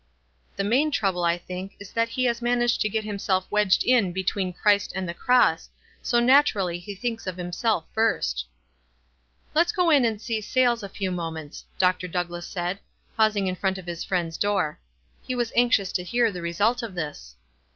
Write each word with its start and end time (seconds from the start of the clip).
"The 0.55 0.63
main 0.63 0.89
trouble 0.89 1.23
I 1.23 1.37
think 1.37 1.75
is 1.79 1.91
that 1.91 2.09
he 2.09 2.23
has 2.23 2.41
man 2.41 2.63
aged 2.63 2.81
to 2.81 2.89
get 2.89 3.03
himself 3.03 3.45
wedged 3.51 3.83
in 3.83 4.11
between 4.11 4.51
Christ 4.51 4.91
and 4.95 5.07
the 5.07 5.13
cross, 5.13 5.69
so, 6.01 6.19
naturally, 6.19 6.79
he 6.79 6.95
thinks 6.95 7.27
of 7.27 7.37
him 7.37 7.51
self 7.51 7.85
first." 7.93 8.47
"Let's 9.53 9.71
go 9.71 9.91
in 9.91 10.03
and 10.03 10.19
see 10.19 10.41
Sayles 10.41 10.81
a 10.81 10.89
few 10.89 11.11
moments," 11.11 11.65
Dr. 11.77 12.07
Douglass 12.07 12.47
said, 12.47 12.79
pausing 13.15 13.45
in 13.45 13.55
front 13.55 13.77
of 13.77 13.85
his 13.85 14.03
friend's 14.03 14.39
door." 14.39 14.79
He 15.27 15.35
was 15.35 15.53
anxious 15.55 15.91
to 15.91 16.03
hear 16.03 16.31
the 16.31 16.41
result 16.41 16.81
of 16.81 16.95
this." 16.95 17.35